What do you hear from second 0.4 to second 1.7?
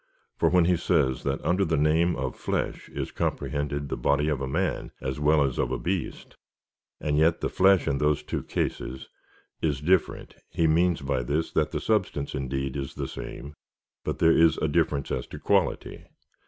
when he says, that under